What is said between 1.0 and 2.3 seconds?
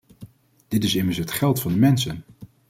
het geld van de mensen.